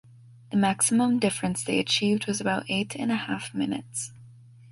The 0.49 0.57
maximum 0.57 1.19
difference 1.19 1.63
they 1.63 1.77
achieved 1.77 2.25
was 2.25 2.41
about 2.41 2.65
eight 2.69 2.95
and 2.95 3.11
a 3.11 3.15
half 3.15 3.53
minutes. 3.53 4.11